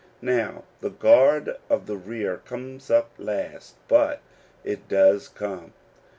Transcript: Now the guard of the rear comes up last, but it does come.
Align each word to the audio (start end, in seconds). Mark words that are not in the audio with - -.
Now 0.23 0.63
the 0.79 0.89
guard 0.89 1.57
of 1.69 1.85
the 1.85 1.95
rear 1.95 2.37
comes 2.37 2.89
up 2.89 3.11
last, 3.19 3.75
but 3.87 4.19
it 4.63 4.89
does 4.89 5.27
come. 5.27 5.73